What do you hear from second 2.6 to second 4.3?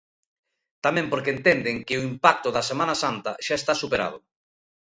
Semana Santa xa está superado.